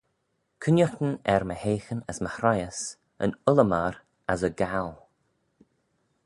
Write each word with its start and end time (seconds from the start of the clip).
Cooinaghtyn 0.61 1.13
er 1.33 1.43
my 1.49 1.57
heaghyn 1.63 2.01
as 2.11 2.21
my 2.23 2.31
hreihys, 2.35 2.79
yn 3.23 3.37
ullymar 3.49 3.95
as 4.33 4.41
y 4.49 4.51
gall. 4.59 4.93